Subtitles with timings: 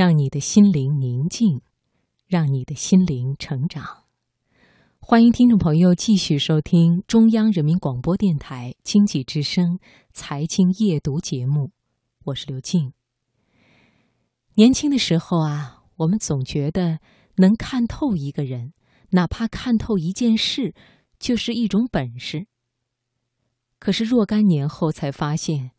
[0.00, 1.60] 让你的心灵宁静，
[2.26, 4.04] 让你的心灵成长。
[4.98, 9.78] 欢迎听众朋友继续收听中央人民广播电台经济之声
[10.14, 11.72] 财经夜读节目，
[12.24, 12.94] 我是刘静。
[14.54, 17.00] 年轻的时候啊，我们总觉得
[17.36, 18.72] 能看透一个人，
[19.10, 20.74] 哪怕看透一件事，
[21.18, 22.46] 就是一种本事。
[23.78, 25.72] 可是若干年后才发现，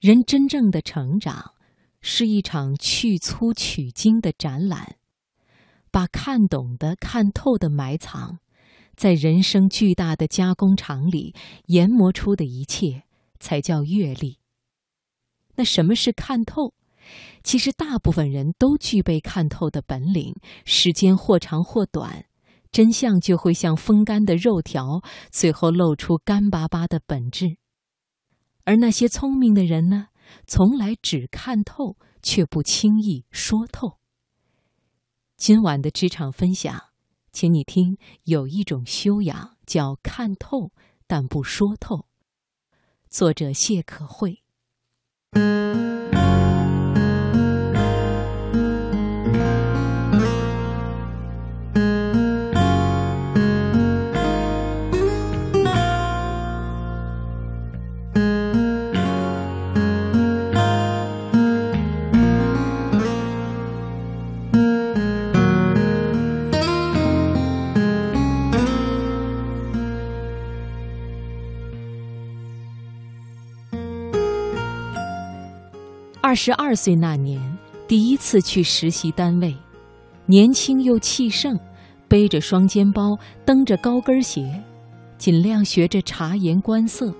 [0.00, 1.53] 人真正的成长。
[2.06, 4.96] 是一场去粗取精的展览，
[5.90, 8.40] 把看懂的、看透的埋藏，
[8.94, 11.34] 在人生巨大的加工厂里
[11.68, 13.04] 研磨出的一切，
[13.40, 14.36] 才叫阅历。
[15.54, 16.74] 那什么是看透？
[17.42, 20.34] 其实大部分人都具备看透的本领，
[20.66, 22.26] 时间或长或短，
[22.70, 27.56] 真相就会像风干的肉条，最后露出干巴巴的本质。
[28.66, 30.08] 而那些聪明的人呢？
[30.46, 33.98] 从来只看透，却不轻易说透。
[35.36, 36.90] 今晚的职场分享，
[37.32, 40.70] 请你听：有一种修养叫看透，
[41.06, 42.06] 但不说透。
[43.08, 44.43] 作者谢可慧。
[76.34, 77.40] 二十二岁那年，
[77.86, 79.56] 第一次去实习单位，
[80.26, 81.56] 年轻又气盛，
[82.08, 84.60] 背着双肩包，蹬着高跟鞋，
[85.16, 87.14] 尽量学着察言观色。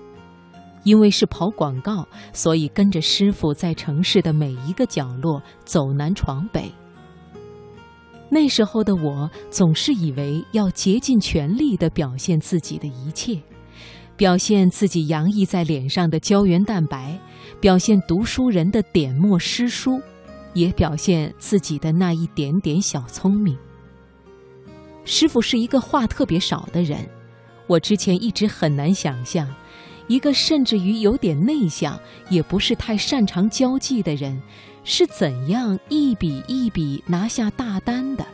[0.83, 6.69] 因为是跑广告，所以跟着师傅在城市的每一个角落走南闯北。
[8.27, 13.41] 那时候的我，总是以为要竭尽全力地表现自己的一切。
[14.17, 17.19] 表现自己洋溢在脸上的胶原蛋白，
[17.59, 19.99] 表现读书人的点墨诗书，
[20.53, 23.57] 也表现自己的那一点点小聪明。
[25.03, 27.07] 师傅是一个话特别少的人，
[27.67, 29.47] 我之前一直很难想象，
[30.07, 31.99] 一个甚至于有点内向，
[32.29, 34.41] 也不是太擅长交际的人，
[34.83, 38.25] 是怎样一笔一笔拿下大单的。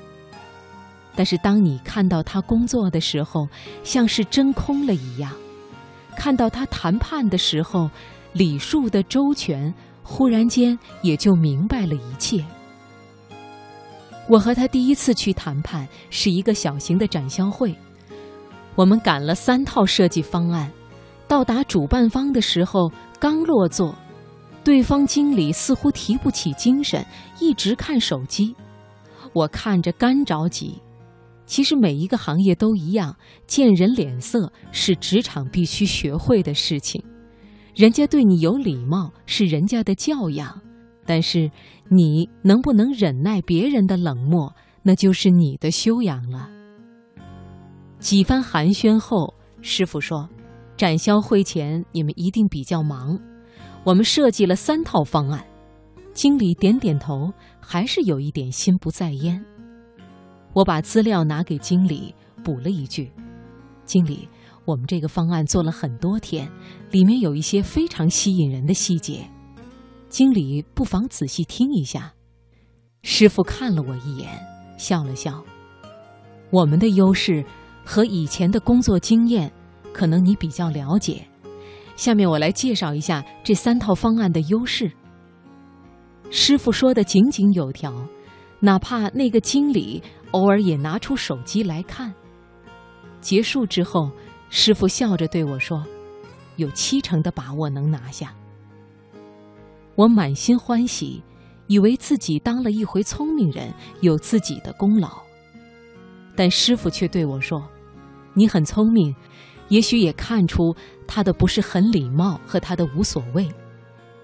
[1.16, 3.48] 但是当你看到他工作的时候，
[3.84, 5.32] 像是真空了一样。
[6.18, 7.90] 看到他谈判的时候，
[8.34, 12.44] 礼数的周全，忽然间也就明白了一切。
[14.30, 17.76] 我和他第一次去谈判是一个小型的展销会，
[18.76, 20.72] 我们赶了三套设计方案，
[21.28, 23.94] 到达主办方的时候刚落座，
[24.64, 27.06] 对方经理似乎提不起精神，
[27.40, 28.56] 一直看手机，
[29.34, 30.80] 我看着干着急。
[31.46, 33.14] 其实每一个行业都一样，
[33.46, 37.04] 见人脸色是职场必须学会的事情。
[37.76, 40.62] 人家对你有礼貌是人家的教养，
[41.06, 41.50] 但是
[41.90, 46.50] 你能不能忍耐别人的冷漠，那就是你的修养了。
[48.00, 50.28] 几番寒暄后，师傅说
[50.76, 53.20] ：“展销会前你们一定比较忙，
[53.84, 55.46] 我们设计了三套方案。”
[56.14, 57.32] 经理点点头，
[57.62, 59.42] 还是有一点心不在焉。
[60.52, 63.10] 我把资料拿给经理，补了一句
[63.86, 64.28] ：“经理，
[64.66, 66.50] 我们这个方案做了很多天，
[66.92, 69.30] 里面有一些非常吸引人的细节，
[70.10, 72.14] 经理不妨仔细听一下。”
[73.04, 74.30] 师傅看了我一眼，
[74.78, 75.44] 笑了笑
[76.52, 77.44] ：“我们的优势
[77.84, 79.52] 和以前的工作经验，
[79.92, 81.28] 可能你比较了解。
[81.96, 84.92] 下面我来介绍一下这三套方案的优势。”
[86.30, 88.08] 师傅说的井井有条，
[88.60, 90.02] 哪怕那个经理。
[90.32, 92.14] 偶尔也拿出手机来看。
[93.20, 94.10] 结束之后，
[94.54, 95.82] 师傅笑着对我说
[96.58, 98.36] ：“有七成的把握能拿下。”
[99.96, 101.24] 我满心欢喜，
[101.68, 105.10] 以为自己当了一回聪明人，有自己的功劳。
[106.36, 107.66] 但师傅却对我说
[108.36, 109.16] ：“你很聪明，
[109.70, 110.76] 也许也看出
[111.08, 113.50] 他的不是很礼貌和他的无所谓，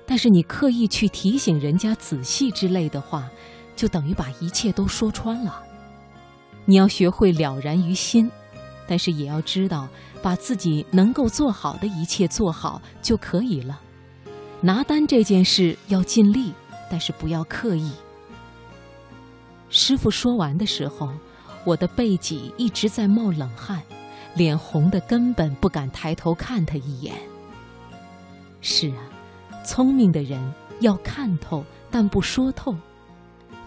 [0.05, 3.29] 但是你刻意去提醒人家仔细之类的话，
[3.77, 5.63] 就等于把一切都说穿了。”
[6.65, 8.29] 你要学会了然于心，
[8.87, 9.87] 但是也要知道，
[10.21, 13.79] 把自己能够做好的一切做好就可以了。
[14.61, 16.53] 拿单这件事要尽力，
[16.89, 17.91] 但是不要刻意。
[19.69, 21.11] 师傅说完的时候，
[21.65, 23.83] 我的背脊一直在冒冷汗，
[24.35, 27.13] 脸红的根本不敢抬头看他一眼。
[28.61, 29.03] 是啊，
[29.63, 30.41] 聪明的人
[30.79, 32.75] 要看透，但不说透。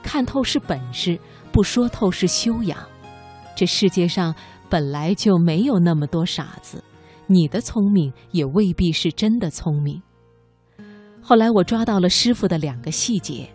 [0.02, 1.20] 看透是本事，
[1.52, 2.78] 不说透是修养。
[3.54, 4.34] 这世界上
[4.70, 6.82] 本来就没有那么多傻子，
[7.26, 10.00] 你的聪明也未必是真的聪明。
[11.20, 13.50] 后来我抓到了师傅的两个细节，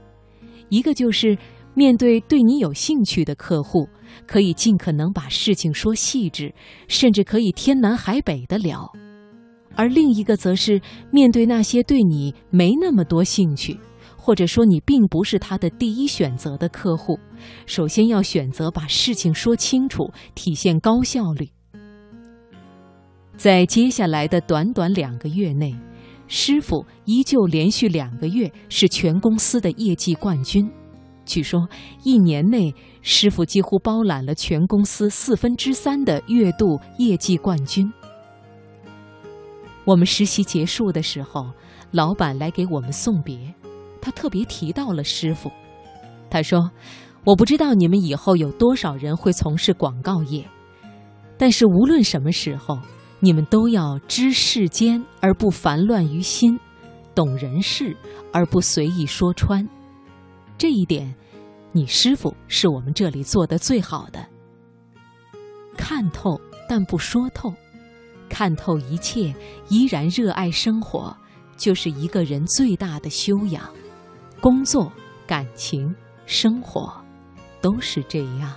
[0.69, 1.37] 一个就是
[1.73, 3.87] 面对对你有兴趣的客户，
[4.27, 6.53] 可以尽可能把事情说细致，
[6.87, 8.85] 甚至可以天南海北的聊；
[9.75, 10.79] 而另一个则是
[11.11, 13.79] 面对那些对你没那么多兴趣。
[14.25, 17.19] 或者说你并不是他的第一选择的客户，
[17.67, 21.47] 首先要选择把事情说清楚，体现高效率。
[23.37, 25.75] 在接下来的短短两个月内，
[26.27, 30.67] 师傅依旧连续两个月是全公司的业绩冠军。
[31.23, 31.69] 据说
[32.03, 32.73] 一年内，
[33.03, 37.87] 师傅几乎包揽了全公司四分之三的月度业绩冠军。
[39.85, 41.45] 我们实习结束的时候，
[41.91, 43.53] 老板来给我们送别。
[44.05, 45.51] 他特别提到了师傅，
[46.29, 46.69] 他说
[47.25, 50.47] ：“我不知道你们以后有多少人会从事广告业，
[51.39, 52.77] 但是无论什么时候，
[53.19, 56.59] 你们都要知世间而不烦乱于心，
[57.15, 57.97] 懂人事
[58.31, 59.67] 而不随意说穿。
[60.55, 61.11] 这一点，
[61.71, 64.23] 你师傅是我们这里做的最好的。
[65.75, 67.51] 看透但不说透，
[68.29, 69.33] 看透一切
[69.67, 71.17] 依然热爱生活，
[71.57, 73.67] 就是一个人最大的修养。”
[74.41, 74.91] 工作、
[75.25, 75.93] 感情、
[76.25, 76.93] 生活，
[77.61, 78.53] 都是这样。